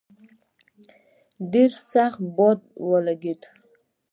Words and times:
ډېر 1.51 1.71
سخت 1.91 2.21
باد 2.37 2.59
ولګېد. 2.89 3.41